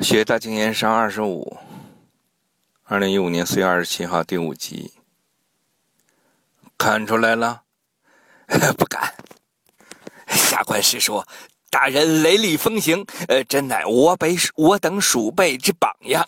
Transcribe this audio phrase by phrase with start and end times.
[0.00, 1.58] 学大经验上二十五，
[2.84, 4.92] 二零一五年四月二十七号第五集，
[6.78, 7.62] 看出来了？
[8.78, 9.12] 不敢。
[10.28, 11.26] 下官师说，
[11.68, 16.26] 大人雷厉风行，呃，真乃我辈我等鼠辈之榜样。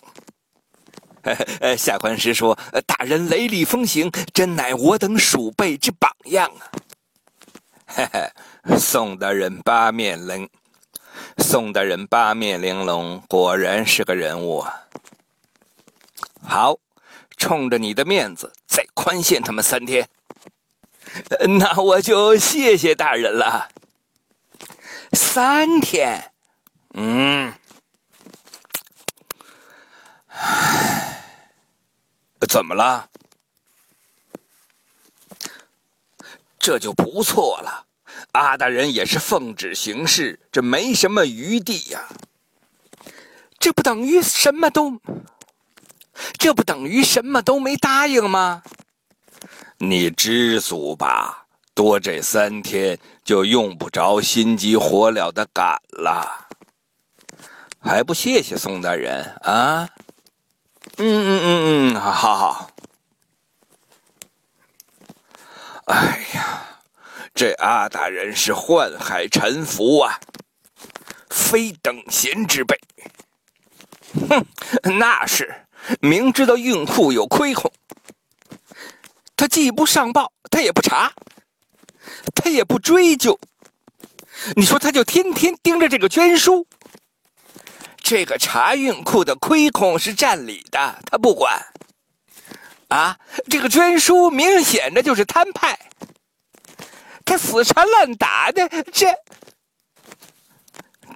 [1.61, 6.71] 呃，下官师说，大人雷厉风行，真乃我等鼠辈之榜样啊。
[7.87, 10.49] 嘿嘿，宋大人八面玲。
[11.37, 14.87] 宋大人八面玲珑，果然是个人物啊！
[16.43, 16.77] 好，
[17.37, 20.07] 冲着你的面子，再宽限他们三天。
[21.59, 23.69] 那我就谢谢大人了。
[25.13, 26.31] 三天，
[26.93, 27.53] 嗯，
[30.27, 31.23] 唉，
[32.47, 33.09] 怎么了？
[36.57, 37.87] 这就不错了。
[38.31, 42.07] 阿大人也是奉旨行事，这没什么余地呀。
[43.59, 44.99] 这不等于什么都，
[46.37, 48.63] 这不等于什么都没答应吗？
[49.77, 56.47] 你知足吧，多这三天就用不着心急火燎的赶了。
[57.79, 59.89] 还不谢谢宋大人啊？
[60.97, 62.71] 嗯嗯嗯嗯，好好好。
[65.85, 66.63] 哎呀！
[67.41, 70.19] 这阿大人是宦海沉浮啊，
[71.31, 72.79] 非等闲之辈。
[74.29, 74.45] 哼，
[74.99, 75.65] 那是
[76.01, 77.73] 明知道运库有亏空，
[79.35, 81.11] 他既不上报，他也不查，
[82.35, 83.39] 他也不追究。
[84.55, 86.67] 你说他就天天盯着这个捐书，
[87.97, 91.59] 这个查运库的亏空是占理的，他不管。
[92.89, 93.17] 啊，
[93.49, 95.79] 这个捐书明显的就是摊派。
[97.37, 99.15] 死缠烂打的，这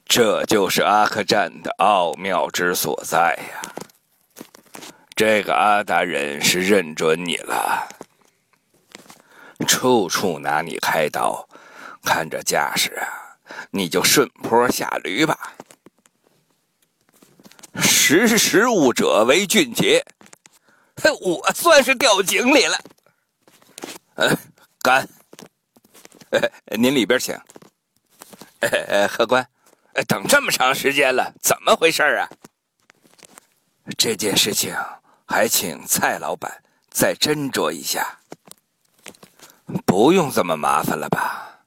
[0.06, 3.62] 这就是阿克战的奥妙之所在呀！
[5.16, 7.88] 这个阿大人是认准你了，
[9.68, 11.48] 处处拿你开刀，
[12.04, 13.08] 看这架势啊，
[13.72, 15.54] 你就顺坡下驴吧。
[17.78, 20.06] 识时务者为俊杰，
[21.22, 22.78] 我算是掉井里了。
[24.16, 24.38] 嗯，
[24.82, 25.08] 干。
[26.32, 26.42] 呃
[26.78, 27.38] 您里边请。
[28.60, 29.48] 呃，客官，
[30.08, 32.30] 等这么长时间了，怎么回事啊？
[33.98, 34.76] 这件事情
[35.26, 38.20] 还请蔡老板再斟酌一下。
[39.86, 41.62] 不用这么麻烦了吧？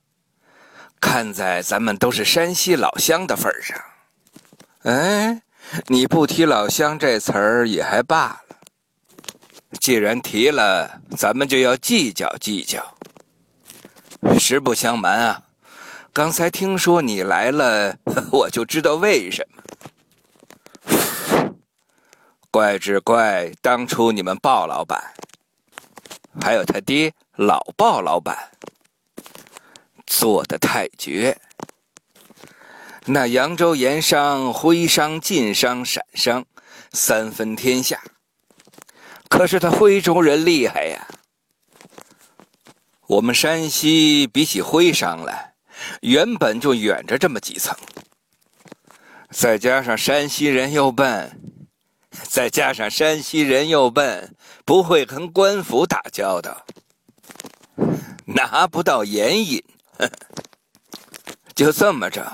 [1.01, 3.81] 看在咱们都是山西老乡的份上，
[4.83, 5.43] 哎，
[5.87, 8.57] 你不提老乡这词儿也还罢了，
[9.81, 12.98] 既然提了，咱们就要计较计较。
[14.49, 15.43] 实不相瞒啊，
[16.11, 17.99] 刚才听说你来了，
[18.33, 19.63] 我就知道为什么。
[22.51, 25.13] 怪只怪当初你们鲍老板，
[26.41, 28.35] 还有他爹老鲍老板
[30.07, 31.37] 做的太绝。
[33.05, 36.43] 那扬州盐商、徽商、晋商、陕商
[36.95, 38.03] 三分天下，
[39.29, 41.07] 可是他徽州人厉害呀。
[43.09, 45.55] 我们山西比起徽商来，
[46.03, 47.75] 原本就远着这么几层。
[49.31, 51.41] 再加上山西人又笨，
[52.11, 54.37] 再加上山西人又笨，
[54.67, 56.67] 不会跟官府打交道，
[58.27, 59.65] 拿不到盐引。
[61.57, 62.31] 就这么着，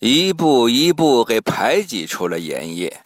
[0.00, 3.00] 一步一步给排挤出了盐业。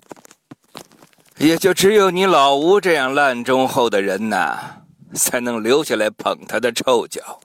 [1.39, 4.82] 也就只有你老吴这样烂忠厚的人呐。
[5.15, 7.41] 才能留下来捧他的臭脚。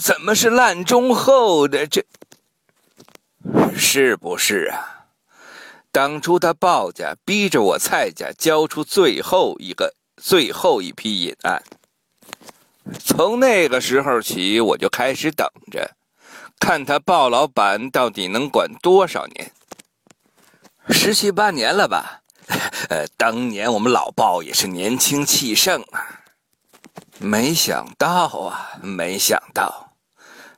[0.00, 1.86] 怎么是烂忠厚的？
[1.86, 2.04] 这
[3.76, 5.06] 是不是啊？
[5.90, 11.62] 当初他鲍家逼着我蔡家交出最后一个、最后一批隐案，
[12.98, 15.96] 从那个时候起，我就开始等着，
[16.60, 19.52] 看他鲍老板到底能管多少年。
[20.90, 22.22] 十七八年了吧？
[22.90, 26.07] 呃，当年我们老鲍也是年轻气盛啊。
[27.20, 29.92] 没想到啊，没想到，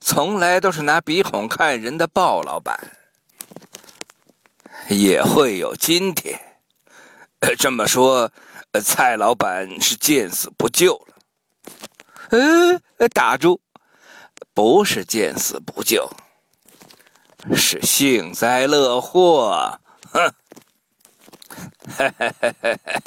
[0.00, 2.78] 从来都是拿鼻孔看人的鲍老板，
[4.88, 6.38] 也会有今天。
[7.58, 8.30] 这么说，
[8.84, 11.14] 蔡老板是见死不救了。
[12.30, 12.80] 嗯，
[13.14, 13.60] 打住，
[14.52, 16.10] 不是见死不救，
[17.56, 19.80] 是幸灾乐祸。
[20.12, 20.34] 哼，
[21.96, 23.00] 嘿嘿嘿嘿嘿，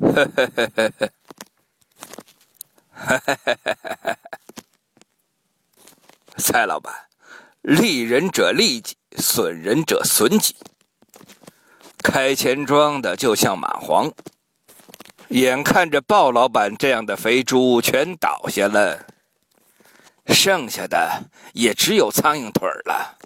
[0.00, 1.09] 嘿嘿嘿嘿嘿。
[3.34, 4.18] 哈哈哈哈哈！
[6.36, 6.94] 蔡老板，
[7.62, 10.56] 利人者利己，损人者损己。
[12.02, 14.12] 开钱庄的就像蚂蟥，
[15.28, 19.06] 眼看着鲍老板这样的肥猪全倒下了，
[20.26, 23.18] 剩下的也只有苍蝇腿了。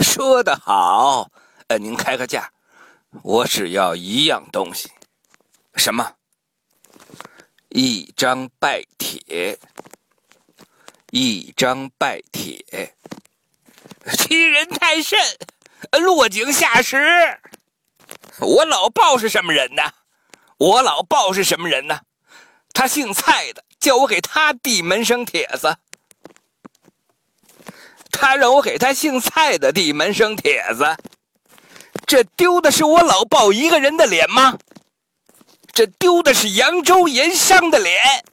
[0.00, 1.30] 说得好，
[1.68, 2.52] 呃，您开个价，
[3.22, 4.90] 我只要一样东西，
[5.74, 6.14] 什么？
[7.74, 9.58] 一张拜帖。
[11.10, 12.56] 一张拜帖，
[14.16, 15.18] 欺人太甚，
[16.00, 16.96] 落井下石。
[18.40, 19.82] 我老鲍是什么人呢？
[20.56, 22.00] 我老鲍是什么人呢？
[22.72, 25.76] 他姓蔡的，叫我给他递门生帖子。
[28.10, 30.96] 他让我给他姓蔡的递门生帖子，
[32.06, 34.58] 这丢的是我老鲍一个人的脸吗？
[35.74, 38.24] 这丢的是扬州盐商的脸。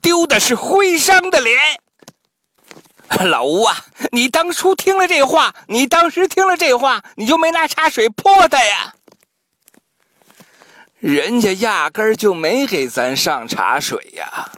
[0.00, 1.58] 丢的是徽商的脸，
[3.28, 8.94] 老吴啊，你当初听了这话，你当时听了这话，你就没拿茶水泼他呀？
[11.00, 14.50] 人家压根儿就没给咱上茶水呀！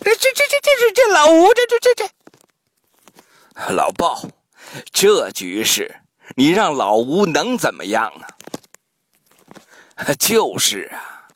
[0.00, 4.22] 这这这这这这老吴，这这这这老鲍，
[4.92, 6.00] 这局势
[6.34, 8.28] 你让老吴能怎么样啊？
[10.18, 11.26] 就是啊，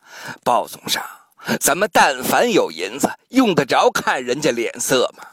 [0.44, 1.04] 鲍总上。
[1.58, 5.24] 咱们但凡有银子，用得着看人家脸色吗？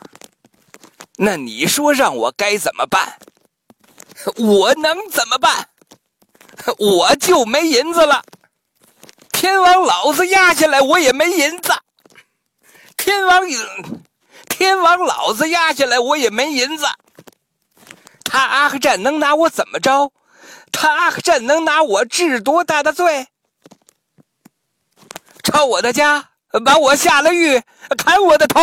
[1.18, 3.20] 那你说让我该怎么办？
[4.38, 5.70] 我能怎么办？
[6.78, 8.24] 我就没银子了。
[9.32, 11.72] 天王老子压下来，我也没银子。
[12.96, 13.44] 天王，
[14.50, 16.86] 天王老子压下来，我也没银子。
[18.24, 20.12] 他阿克战能拿我怎么着？
[20.80, 23.28] 他阿克战能拿我治多大的罪？
[25.44, 26.30] 抄我的家，
[26.64, 27.64] 把我下了狱，
[27.98, 28.62] 砍我的头。